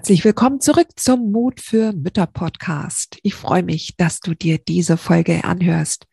[0.00, 3.18] Herzlich willkommen zurück zum Mut für Mütter Podcast.
[3.22, 6.06] Ich freue mich, dass du dir diese Folge anhörst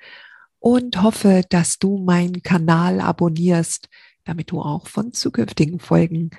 [0.59, 3.87] und hoffe, dass du meinen Kanal abonnierst,
[4.25, 6.31] damit du auch von zukünftigen Folgen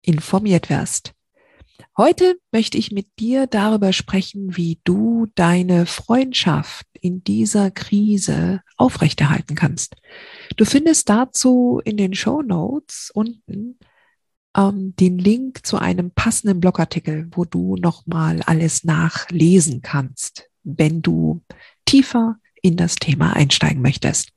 [0.00, 1.12] informiert wirst.
[1.94, 9.56] Heute möchte ich mit dir darüber sprechen, wie du deine Freundschaft in dieser Krise aufrechterhalten
[9.56, 9.94] kannst.
[10.56, 13.78] Du findest dazu in den Show Notes unten
[14.58, 21.42] ähm, den Link zu einem passenden Blogartikel, wo du nochmal alles nachlesen kannst, wenn du
[21.84, 24.32] tiefer in das Thema einsteigen möchtest.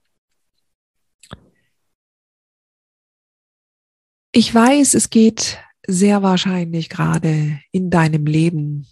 [4.34, 8.88] Ich weiß, es geht sehr wahrscheinlich gerade in deinem Leben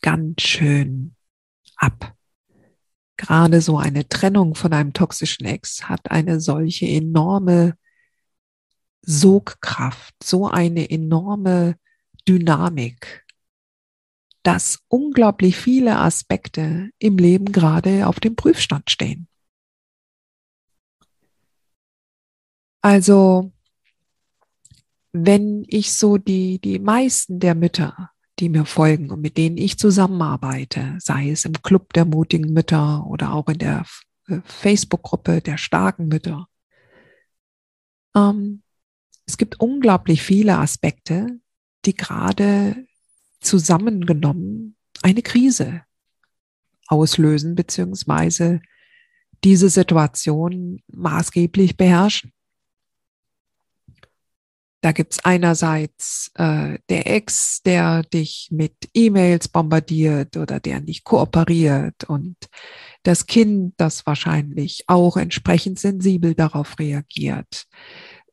[0.00, 1.14] ganz schön
[1.76, 2.14] ab.
[3.16, 7.76] Gerade so eine Trennung von einem toxischen Ex hat eine solche enorme
[9.06, 11.76] Sogkraft, so eine enorme
[12.28, 13.24] Dynamik,
[14.42, 19.28] dass unglaublich viele Aspekte im Leben gerade auf dem Prüfstand stehen.
[22.82, 23.52] Also,
[25.12, 29.78] wenn ich so die, die meisten der Mütter, die mir folgen und mit denen ich
[29.78, 33.86] zusammenarbeite, sei es im Club der mutigen Mütter oder auch in der
[34.26, 36.48] äh, Facebook-Gruppe der starken Mütter,
[38.14, 38.63] ähm,
[39.26, 41.38] es gibt unglaublich viele Aspekte,
[41.84, 42.86] die gerade
[43.40, 45.82] zusammengenommen eine Krise
[46.86, 48.60] auslösen, beziehungsweise
[49.42, 52.32] diese Situation maßgeblich beherrschen.
[54.80, 62.04] Da gibt's einerseits äh, der Ex, der dich mit E-Mails bombardiert oder der nicht kooperiert
[62.04, 62.36] und
[63.02, 67.66] das Kind, das wahrscheinlich auch entsprechend sensibel darauf reagiert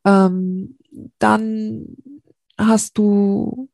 [0.05, 0.77] ähm,
[1.19, 1.85] dann
[2.57, 3.69] hast du,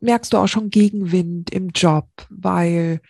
[0.00, 3.00] merkst du auch schon Gegenwind im Job, weil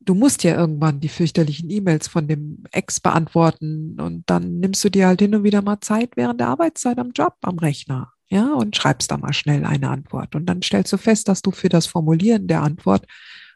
[0.00, 4.90] du musst ja irgendwann die fürchterlichen E-Mails von dem Ex beantworten und dann nimmst du
[4.90, 8.52] dir halt hin und wieder mal Zeit während der Arbeitszeit am Job, am Rechner, ja,
[8.52, 10.34] und schreibst da mal schnell eine Antwort.
[10.34, 13.06] Und dann stellst du fest, dass du für das Formulieren der Antwort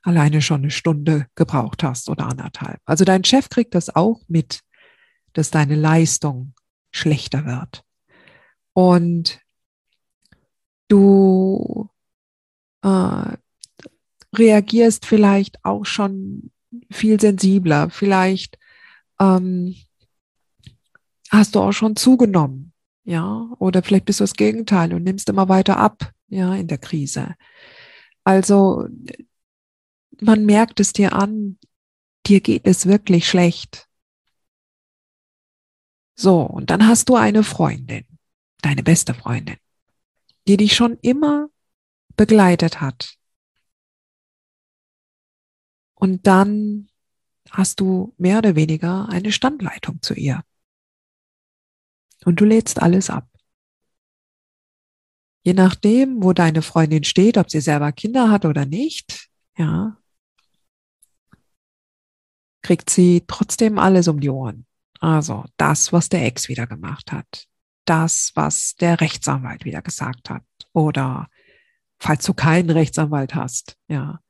[0.02, 2.80] alleine schon eine Stunde gebraucht hast oder anderthalb.
[2.86, 4.60] Also dein Chef kriegt das auch mit,
[5.34, 6.54] dass deine Leistung
[6.90, 7.84] schlechter wird
[8.78, 9.40] und
[10.86, 11.90] du
[12.82, 13.36] äh,
[14.36, 16.52] reagierst vielleicht auch schon
[16.88, 18.56] viel sensibler, vielleicht
[19.18, 19.74] ähm,
[21.28, 22.72] hast du auch schon zugenommen,
[23.02, 26.78] ja, oder vielleicht bist du das Gegenteil und nimmst immer weiter ab, ja, in der
[26.78, 27.34] Krise.
[28.22, 28.86] Also
[30.20, 31.58] man merkt es dir an,
[32.28, 33.88] dir geht es wirklich schlecht.
[36.14, 38.07] So, und dann hast du eine Freundin
[38.62, 39.56] deine beste Freundin,
[40.46, 41.48] die dich schon immer
[42.16, 43.14] begleitet hat.
[45.94, 46.88] Und dann
[47.50, 50.42] hast du mehr oder weniger eine Standleitung zu ihr.
[52.24, 53.28] Und du lädst alles ab.
[55.44, 59.96] Je nachdem, wo deine Freundin steht, ob sie selber Kinder hat oder nicht, ja,
[62.62, 64.66] kriegt sie trotzdem alles um die Ohren.
[65.00, 67.48] Also das, was der Ex wieder gemacht hat
[67.88, 70.42] das, was der Rechtsanwalt wieder gesagt hat.
[70.72, 71.28] Oder
[71.98, 74.20] falls du keinen Rechtsanwalt hast, ja,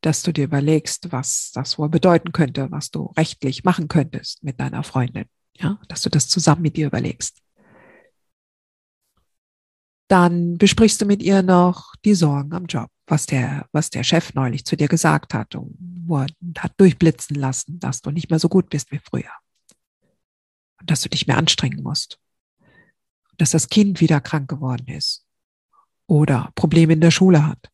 [0.00, 4.60] dass du dir überlegst, was das wohl bedeuten könnte, was du rechtlich machen könntest mit
[4.60, 5.26] deiner Freundin,
[5.56, 7.40] ja, dass du das zusammen mit ihr überlegst.
[10.08, 14.34] Dann besprichst du mit ihr noch die Sorgen am Job, was der, was der Chef
[14.34, 16.28] neulich zu dir gesagt hat und
[16.58, 19.32] hat durchblitzen lassen, dass du nicht mehr so gut bist wie früher.
[20.80, 22.18] Und dass du dich mehr anstrengen musst
[23.38, 25.26] dass das Kind wieder krank geworden ist
[26.06, 27.70] oder Probleme in der Schule hat.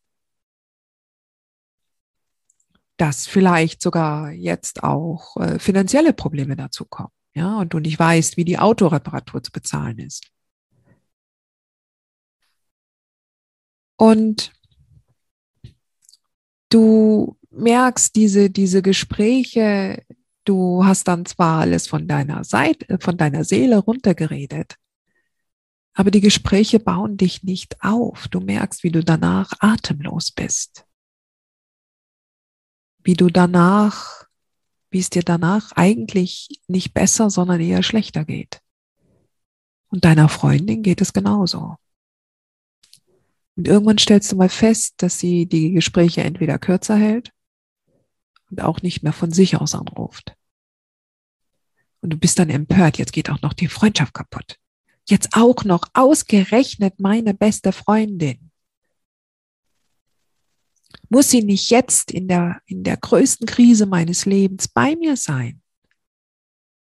[2.97, 8.37] Dass vielleicht sogar jetzt auch äh, finanzielle Probleme dazu kommen, ja, und du nicht weißt,
[8.37, 10.31] wie die Autoreparatur zu bezahlen ist.
[13.97, 14.51] Und
[16.69, 20.03] du merkst diese, diese Gespräche,
[20.45, 24.77] du hast dann zwar alles von deiner Seite, von deiner Seele runtergeredet,
[25.93, 28.27] aber die Gespräche bauen dich nicht auf.
[28.27, 30.85] Du merkst, wie du danach atemlos bist.
[33.03, 34.27] Wie du danach,
[34.89, 38.61] wie es dir danach eigentlich nicht besser, sondern eher schlechter geht.
[39.89, 41.75] Und deiner Freundin geht es genauso.
[43.57, 47.33] Und irgendwann stellst du mal fest, dass sie die Gespräche entweder kürzer hält
[48.49, 50.35] und auch nicht mehr von sich aus anruft.
[51.99, 54.60] Und du bist dann empört, jetzt geht auch noch die Freundschaft kaputt.
[55.07, 58.51] Jetzt auch noch ausgerechnet meine beste Freundin.
[61.09, 65.61] Muss sie nicht jetzt in der, in der größten Krise meines Lebens bei mir sein?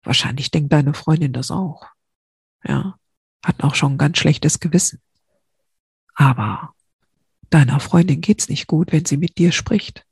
[0.04, 1.88] Wahrscheinlich denkt deine Freundin das auch.
[2.64, 2.98] Ja,
[3.44, 5.02] hat auch schon ein ganz schlechtes Gewissen.
[6.14, 6.74] Aber
[7.50, 10.06] deiner Freundin geht's nicht gut, wenn sie mit dir spricht.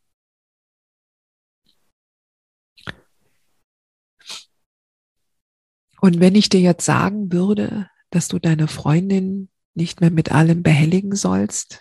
[6.02, 10.64] Und wenn ich dir jetzt sagen würde, dass du deine Freundin nicht mehr mit allem
[10.64, 11.80] behelligen sollst,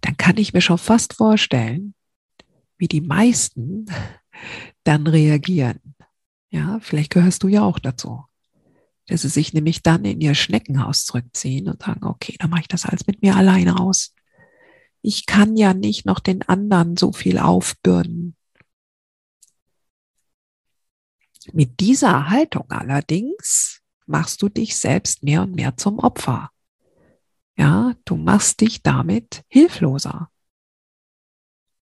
[0.00, 1.94] dann kann ich mir schon fast vorstellen,
[2.76, 3.86] wie die meisten
[4.84, 5.94] dann reagieren.
[6.50, 8.24] Ja, vielleicht gehörst du ja auch dazu.
[9.06, 12.68] Dass sie sich nämlich dann in ihr Schneckenhaus zurückziehen und sagen, okay, dann mache ich
[12.68, 14.12] das alles mit mir alleine aus.
[15.02, 18.34] Ich kann ja nicht noch den anderen so viel aufbürden.
[21.52, 26.50] Mit dieser Haltung allerdings machst du dich selbst mehr und mehr zum Opfer.
[27.56, 30.30] Ja, du machst dich damit hilfloser.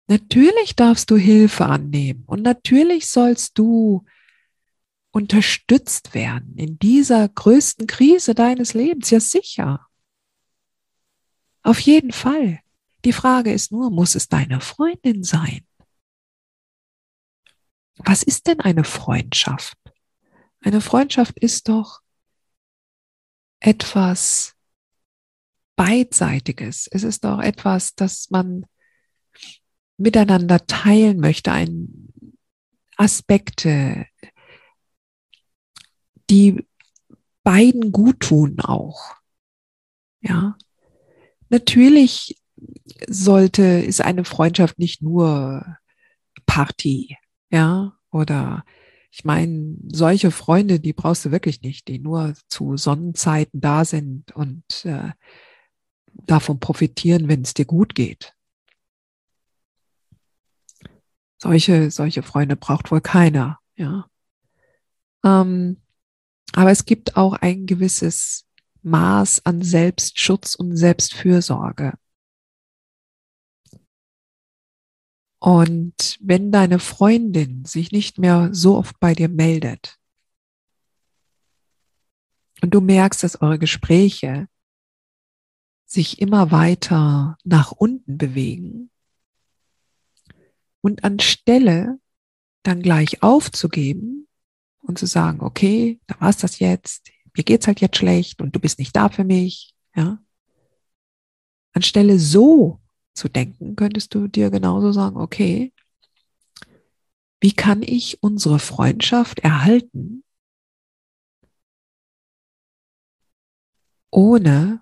[0.07, 4.06] Natürlich darfst du Hilfe annehmen und natürlich sollst du
[5.12, 9.88] unterstützt werden in dieser größten Krise deines Lebens, ja sicher.
[11.63, 12.60] Auf jeden Fall.
[13.06, 15.66] Die Frage ist nur, muss es deine Freundin sein?
[17.98, 19.78] Was ist denn eine Freundschaft?
[20.62, 22.02] Eine Freundschaft ist doch
[23.60, 24.56] etwas
[25.76, 26.88] Beidseitiges.
[26.92, 28.66] Es ist doch etwas, das man
[29.98, 32.14] miteinander teilen möchte, ein
[32.98, 34.06] Aspekte,
[36.30, 36.66] die
[37.44, 39.16] beiden gut tun auch.
[40.22, 40.58] Ja.
[41.50, 42.42] Natürlich
[43.08, 45.78] sollte, ist eine Freundschaft nicht nur
[46.46, 47.18] Party,
[47.56, 48.66] ja, oder
[49.12, 54.34] ich meine, solche Freunde, die brauchst du wirklich nicht, die nur zu Sonnenzeiten da sind
[54.34, 55.12] und äh,
[56.12, 58.34] davon profitieren, wenn es dir gut geht.
[61.38, 64.10] Solche, solche Freunde braucht wohl keiner, ja.
[65.24, 65.78] Ähm,
[66.51, 68.46] aber es gibt auch ein gewisses
[68.81, 71.94] Maß an Selbstschutz und Selbstfürsorge.
[75.46, 80.00] Und wenn deine Freundin sich nicht mehr so oft bei dir meldet
[82.64, 84.48] und du merkst, dass eure Gespräche
[85.86, 88.90] sich immer weiter nach unten bewegen
[90.82, 92.00] und anstelle
[92.64, 94.28] dann gleich aufzugeben
[94.80, 98.60] und zu sagen, okay, da war's das jetzt, mir geht's halt jetzt schlecht und du
[98.60, 100.18] bist nicht da für mich, ja.
[101.72, 102.82] Anstelle so
[103.15, 105.74] zu denken, könntest du dir genauso sagen, okay,
[107.41, 110.24] wie kann ich unsere Freundschaft erhalten,
[114.12, 114.81] ohne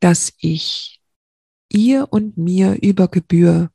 [0.00, 1.00] dass ich
[1.68, 3.70] ihr und mir über Gebühr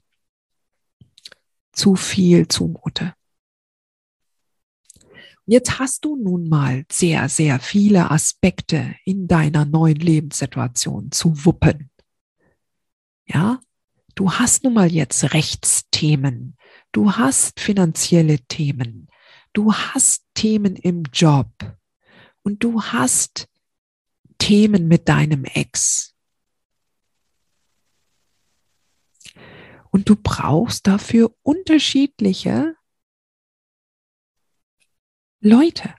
[1.71, 3.13] zu viel zumute.
[5.45, 11.89] Jetzt hast du nun mal sehr, sehr viele Aspekte in deiner neuen Lebenssituation zu wuppen.
[13.27, 13.59] Ja,
[14.15, 16.57] du hast nun mal jetzt Rechtsthemen,
[16.91, 19.07] du hast finanzielle Themen,
[19.53, 21.49] du hast Themen im Job
[22.43, 23.49] und du hast
[24.37, 26.13] Themen mit deinem Ex.
[29.89, 32.75] Und du brauchst dafür unterschiedliche
[35.39, 35.95] Leute.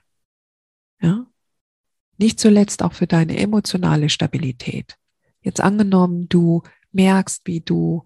[1.01, 1.27] Ja?
[2.17, 4.97] Nicht zuletzt auch für deine emotionale Stabilität.
[5.41, 8.05] Jetzt angenommen, du merkst, wie du,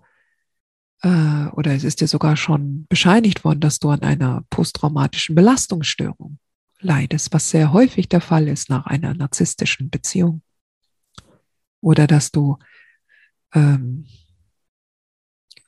[1.02, 6.40] äh, oder es ist dir sogar schon bescheinigt worden, dass du an einer posttraumatischen Belastungsstörung
[6.80, 10.42] leidest, was sehr häufig der Fall ist nach einer narzisstischen Beziehung.
[11.82, 12.58] Oder dass du
[13.54, 14.06] ähm,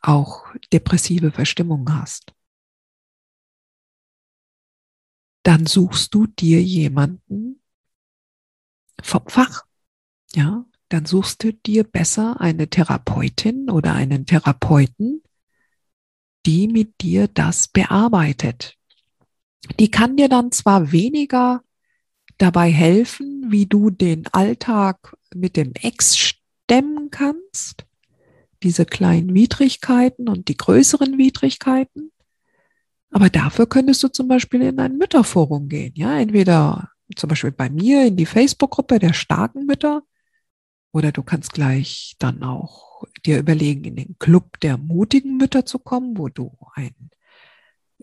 [0.02, 2.34] auch depressive Verstimmungen hast.
[5.44, 7.62] Dann suchst du dir jemanden
[9.02, 9.66] vom Fach,
[10.34, 15.24] ja, dann suchst du dir besser eine Therapeutin oder einen Therapeuten,
[16.46, 18.76] die mit dir das bearbeitet.
[19.80, 21.64] Die kann dir dann zwar weniger
[22.38, 27.86] dabei helfen, wie du den Alltag mit dem Ex stemmen kannst,
[28.62, 32.12] diese kleinen Widrigkeiten und die größeren Widrigkeiten,
[33.16, 37.70] aber dafür könntest du zum Beispiel in ein Mütterforum gehen, ja, entweder zum Beispiel bei
[37.70, 40.04] mir in die Facebook-Gruppe der starken Mütter
[40.96, 45.78] oder du kannst gleich dann auch dir überlegen, in den Club der mutigen Mütter zu
[45.78, 47.10] kommen, wo du einen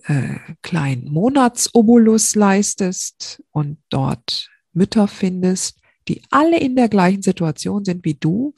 [0.05, 8.05] äh, kleinen Monatsobolus leistest und dort Mütter findest, die alle in der gleichen Situation sind
[8.05, 8.55] wie du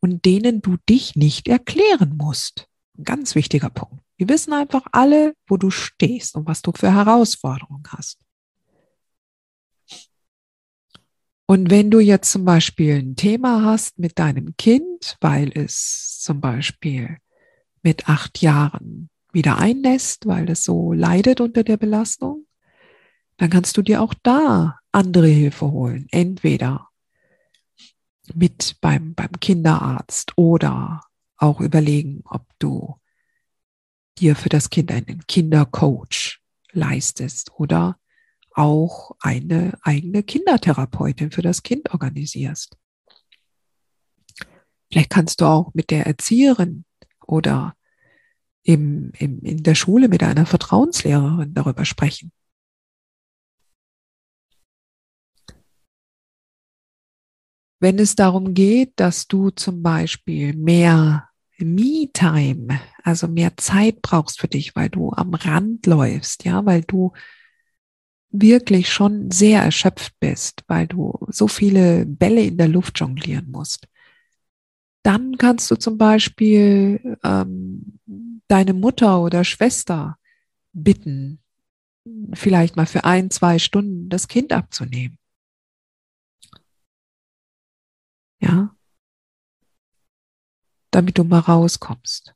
[0.00, 2.68] und denen du dich nicht erklären musst.
[2.98, 4.04] Ein ganz wichtiger Punkt.
[4.18, 8.18] Die wissen einfach alle, wo du stehst und was du für Herausforderungen hast.
[11.50, 16.40] Und wenn du jetzt zum Beispiel ein Thema hast mit deinem Kind, weil es zum
[16.40, 17.18] Beispiel
[17.82, 22.46] mit acht Jahren wieder einnässt, weil es so leidet unter der Belastung,
[23.36, 26.06] dann kannst du dir auch da andere Hilfe holen.
[26.12, 26.88] Entweder
[28.32, 31.00] mit beim, beim Kinderarzt oder
[31.36, 32.94] auch überlegen, ob du
[34.18, 36.38] dir für das Kind einen Kindercoach
[36.70, 37.98] leistest oder
[38.54, 42.76] auch eine eigene Kindertherapeutin für das Kind organisierst.
[44.90, 46.84] Vielleicht kannst du auch mit der Erzieherin
[47.24, 47.74] oder
[48.62, 52.32] im, im, in der Schule mit einer Vertrauenslehrerin darüber sprechen.
[57.78, 64.48] Wenn es darum geht, dass du zum Beispiel mehr Me-Time, also mehr Zeit brauchst für
[64.48, 67.12] dich, weil du am Rand läufst, ja, weil du
[68.30, 73.88] wirklich schon sehr erschöpft bist, weil du so viele Bälle in der Luft jonglieren musst,
[75.02, 77.98] dann kannst du zum Beispiel ähm,
[78.48, 80.18] deine Mutter oder Schwester
[80.72, 81.42] bitten,
[82.34, 85.18] vielleicht mal für ein, zwei Stunden das Kind abzunehmen.
[88.40, 88.74] Ja,
[90.90, 92.34] damit du mal rauskommst.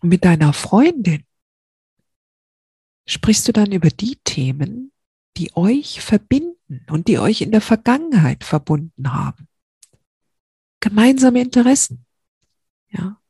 [0.00, 1.24] Mit deiner Freundin
[3.08, 4.92] sprichst du dann über die Themen,
[5.36, 9.48] die euch verbinden und die euch in der Vergangenheit verbunden haben.
[10.80, 12.04] Gemeinsame Interessen.
[12.90, 13.20] Ja.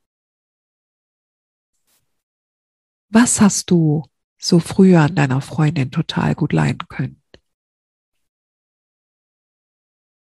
[3.09, 4.05] Was hast du
[4.37, 7.23] so früher an deiner Freundin total gut leiden können?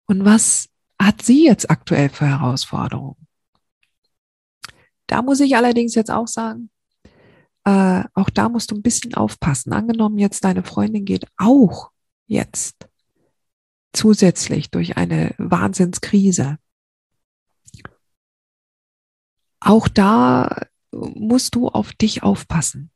[0.07, 3.27] Und was hat sie jetzt aktuell für Herausforderungen?
[5.07, 6.71] Da muss ich allerdings jetzt auch sagen,
[7.65, 9.73] äh, auch da musst du ein bisschen aufpassen.
[9.73, 11.91] Angenommen, jetzt deine Freundin geht auch
[12.27, 12.89] jetzt
[13.93, 16.59] zusätzlich durch eine Wahnsinnskrise.
[19.61, 22.91] Auch da musst du auf dich aufpassen.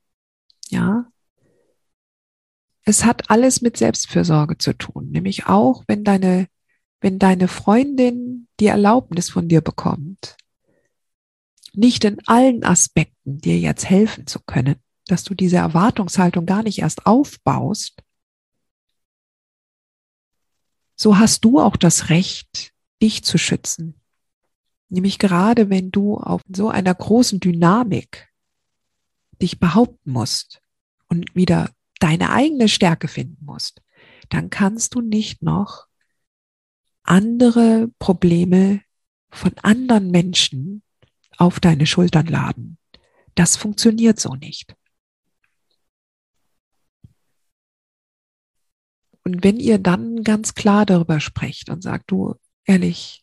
[0.68, 1.06] Ja.
[2.84, 6.48] Es hat alles mit Selbstfürsorge zu tun, nämlich auch, wenn deine,
[7.00, 10.36] wenn deine Freundin die Erlaubnis von dir bekommt,
[11.76, 14.76] nicht in allen Aspekten dir jetzt helfen zu können,
[15.06, 18.02] dass du diese Erwartungshaltung gar nicht erst aufbaust,
[20.96, 24.00] so hast du auch das Recht, dich zu schützen.
[24.88, 28.28] Nämlich gerade wenn du auf so einer großen Dynamik
[29.42, 30.62] dich behaupten musst
[31.08, 33.82] und wieder deine eigene Stärke finden musst,
[34.28, 35.86] dann kannst du nicht noch
[37.02, 38.80] andere Probleme
[39.30, 40.82] von anderen Menschen
[41.38, 42.78] auf deine Schultern laden.
[43.34, 44.74] Das funktioniert so nicht.
[49.24, 52.34] Und wenn ihr dann ganz klar darüber sprecht und sagt, du,
[52.66, 53.22] ehrlich,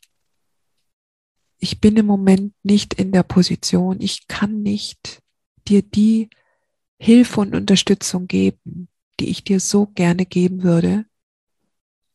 [1.60, 5.22] ich bin im Moment nicht in der Position, ich kann nicht
[5.68, 6.30] dir die
[7.00, 8.90] Hilfe und Unterstützung geben,
[9.20, 11.06] die ich dir so gerne geben würde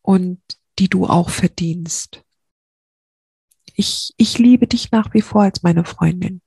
[0.02, 0.40] und
[0.80, 2.25] die du auch verdienst.
[3.78, 6.40] Ich, ich liebe dich nach wie vor als meine Freundin.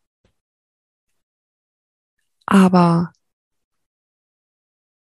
[2.47, 3.13] Aber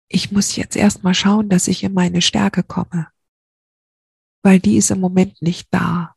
[0.07, 3.07] ich muss jetzt erstmal schauen, dass ich in meine Stärke komme,
[4.41, 6.15] weil die ist im Moment nicht da.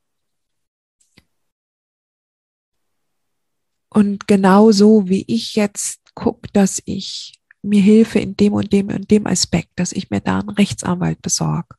[3.90, 9.10] Und genauso wie ich jetzt gucke, dass ich mir Hilfe in dem und dem und
[9.10, 11.76] dem Aspekt, dass ich mir da einen Rechtsanwalt besorge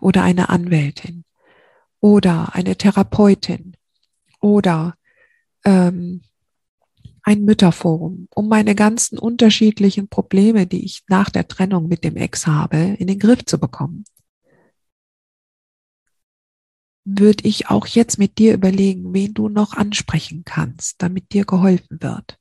[0.00, 1.24] oder eine Anwältin
[2.02, 3.76] oder eine Therapeutin
[4.40, 4.94] oder
[5.64, 6.20] ähm,
[7.22, 12.46] ein Mütterforum, um meine ganzen unterschiedlichen Probleme, die ich nach der Trennung mit dem Ex
[12.46, 14.04] habe, in den Griff zu bekommen.
[17.04, 22.00] würde ich auch jetzt mit dir überlegen, wen du noch ansprechen kannst, damit dir geholfen
[22.00, 22.38] wird.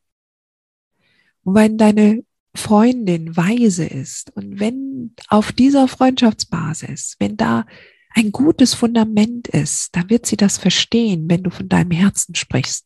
[1.44, 7.65] Und wenn deine Freundin weise ist und wenn auf dieser Freundschaftsbasis, wenn da
[8.13, 12.86] ein gutes Fundament ist, dann wird sie das verstehen, wenn du von deinem Herzen sprichst.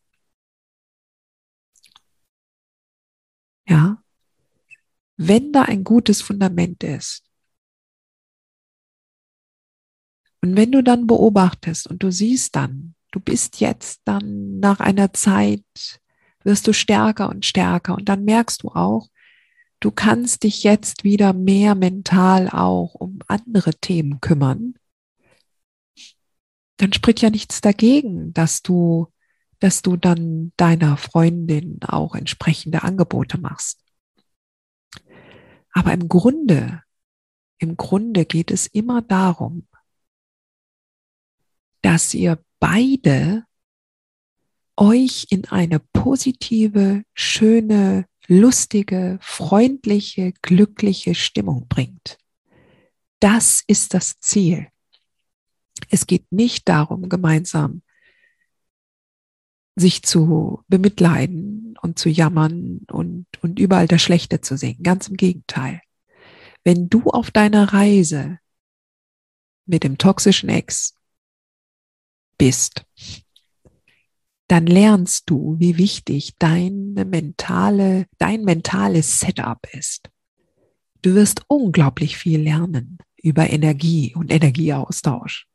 [3.68, 4.02] Ja,
[5.16, 7.22] wenn da ein gutes Fundament ist.
[10.42, 15.12] Und wenn du dann beobachtest und du siehst dann, du bist jetzt dann nach einer
[15.12, 15.64] Zeit,
[16.44, 19.08] wirst du stärker und stärker und dann merkst du auch,
[19.80, 24.74] du kannst dich jetzt wieder mehr mental auch um andere Themen kümmern,
[26.76, 29.12] dann spricht ja nichts dagegen, dass du,
[29.60, 33.82] dass du dann deiner Freundin auch entsprechende Angebote machst.
[35.72, 36.82] Aber im Grunde,
[37.58, 39.66] im Grunde geht es immer darum,
[41.82, 43.44] dass ihr beide
[44.76, 52.18] euch in eine positive, schöne, lustige, freundliche, glückliche Stimmung bringt.
[53.20, 54.68] Das ist das Ziel.
[55.90, 57.82] Es geht nicht darum, gemeinsam
[59.76, 64.82] sich zu bemitleiden und zu jammern und, und überall das Schlechte zu sehen.
[64.82, 65.82] Ganz im Gegenteil.
[66.64, 68.38] Wenn du auf deiner Reise
[69.66, 70.94] mit dem toxischen Ex
[72.38, 72.86] bist,
[74.48, 80.08] dann lernst du, wie wichtig deine mentale, dein mentales Setup ist.
[81.02, 85.46] Du wirst unglaublich viel lernen über Energie und Energieaustausch.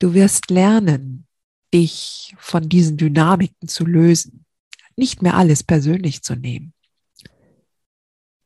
[0.00, 1.26] Du wirst lernen,
[1.72, 4.46] dich von diesen Dynamiken zu lösen,
[4.96, 6.72] nicht mehr alles persönlich zu nehmen.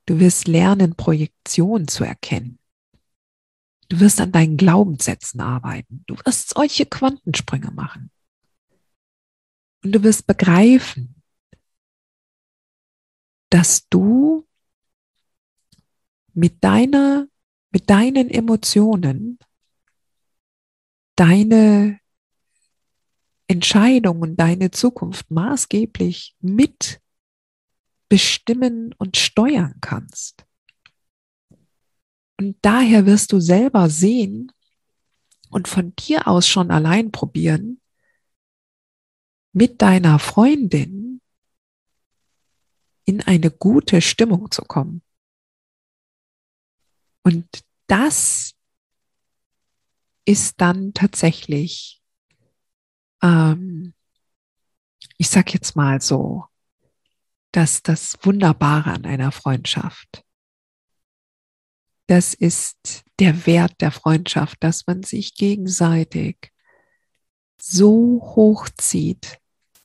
[0.06, 2.58] Du wirst lernen, Projektion zu erkennen.
[3.88, 6.02] Du wirst an deinen Glaubenssätzen arbeiten.
[6.06, 8.10] Du wirst solche Quantensprünge machen.
[9.84, 11.23] Und du wirst begreifen,
[13.50, 14.45] dass du
[16.32, 17.28] mit deiner,
[17.71, 19.38] mit deinen Emotionen
[21.17, 22.00] deine
[23.47, 27.00] Entscheidung und deine Zukunft maßgeblich mit
[28.09, 30.47] bestimmen und steuern kannst.
[32.39, 34.53] Und daher wirst du selber sehen
[35.50, 37.81] und von dir aus schon allein probieren,
[39.53, 41.21] mit deiner Freundin
[43.05, 45.03] in eine gute Stimmung zu kommen.
[47.23, 47.47] Und
[47.87, 48.53] das
[50.25, 52.02] ist dann tatsächlich,
[53.23, 53.95] ähm,
[55.19, 56.45] ich sag jetzt mal so,
[57.52, 60.25] dass das Wunderbare an einer Freundschaft.
[62.06, 66.52] Das ist der Wert der Freundschaft, dass man sich gegenseitig
[67.60, 69.39] so hochzieht,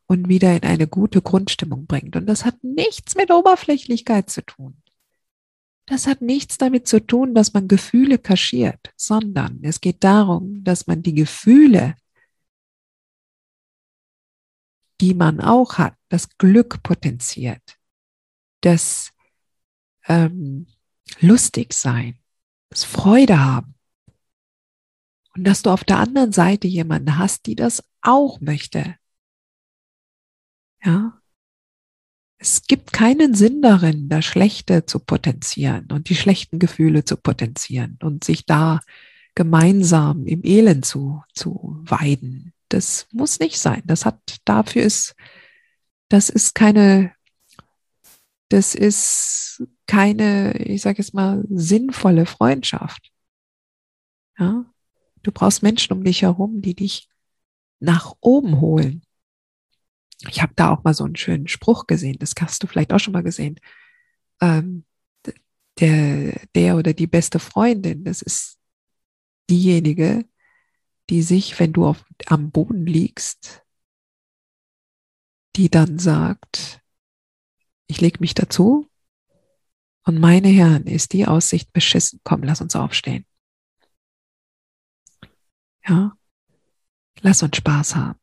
[0.09, 2.15] und wieder in eine gute Grundstimmung bringt.
[2.15, 4.81] Und das hat nichts mit Oberflächlichkeit zu tun.
[5.89, 10.85] Das hat nichts damit zu tun, dass man Gefühle kaschiert, sondern es geht darum, dass
[10.85, 11.95] man die Gefühle,
[15.01, 17.79] die man auch hat, das Glück potenziert,
[18.61, 19.11] das
[20.05, 20.67] ähm,
[21.21, 22.19] lustig sein,
[22.69, 23.73] das Freude haben.
[25.33, 28.95] Und dass du auf der anderen Seite jemanden hast, die das auch möchte,
[30.83, 31.18] ja.
[32.41, 37.99] Es gibt keinen Sinn darin, das Schlechte zu potenzieren und die schlechten Gefühle zu potenzieren
[38.01, 38.79] und sich da
[39.35, 42.53] gemeinsam im Elend zu, zu weiden.
[42.69, 43.83] Das muss nicht sein.
[43.85, 45.15] Das hat, dafür ist,
[46.07, 47.13] das ist keine,
[48.47, 53.11] das ist keine, ich sage jetzt mal, sinnvolle Freundschaft.
[54.37, 54.65] Ja.
[55.23, 57.09] Du brauchst Menschen um dich herum, die dich
[57.81, 59.01] nach oben holen,
[60.27, 62.99] ich habe da auch mal so einen schönen Spruch gesehen, das hast du vielleicht auch
[62.99, 63.59] schon mal gesehen.
[64.41, 64.85] Ähm,
[65.79, 68.57] der, der oder die beste Freundin, das ist
[69.49, 70.25] diejenige,
[71.09, 73.63] die sich, wenn du auf, am Boden liegst,
[75.55, 76.81] die dann sagt,
[77.87, 78.87] ich leg mich dazu
[80.03, 83.25] und meine Herren, ist die Aussicht beschissen, komm, lass uns aufstehen.
[85.87, 86.13] Ja,
[87.21, 88.18] lass uns Spaß haben.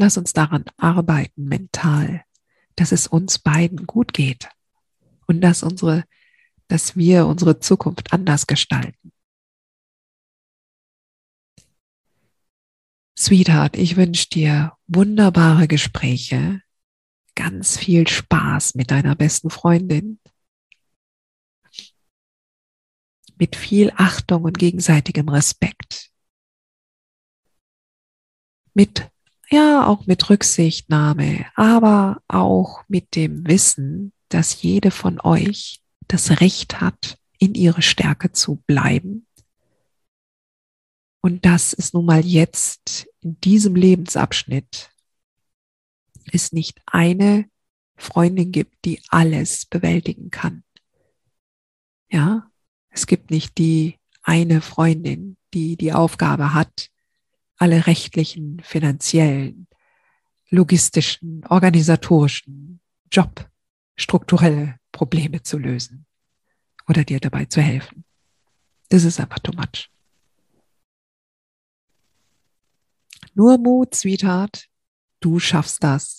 [0.00, 2.24] Lass uns daran arbeiten, mental,
[2.74, 4.48] dass es uns beiden gut geht
[5.26, 6.04] und dass unsere,
[6.68, 9.12] dass wir unsere Zukunft anders gestalten.
[13.14, 16.62] Sweetheart, ich wünsche dir wunderbare Gespräche,
[17.34, 20.18] ganz viel Spaß mit deiner besten Freundin,
[23.36, 26.10] mit viel Achtung und gegenseitigem Respekt
[28.72, 29.10] mit,
[29.52, 36.80] ja, auch mit Rücksichtnahme, aber auch mit dem Wissen, dass jede von euch das Recht
[36.80, 39.26] hat, in ihre Stärke zu bleiben.
[41.22, 44.90] Und dass es nun mal jetzt in diesem Lebensabschnitt
[46.32, 47.46] es nicht eine
[47.96, 50.64] Freundin gibt, die alles bewältigen kann.
[52.10, 52.50] Ja,
[52.88, 56.90] es gibt nicht die eine Freundin, die die Aufgabe hat,
[57.60, 59.66] alle rechtlichen, finanziellen,
[60.48, 62.80] logistischen, organisatorischen,
[63.12, 63.48] Job,
[63.96, 66.06] strukturelle Probleme zu lösen
[66.88, 68.04] oder dir dabei zu helfen.
[68.88, 69.90] Das ist einfach too much.
[73.34, 74.66] Nur Mut, Sweetheart.
[75.20, 76.18] Du schaffst das.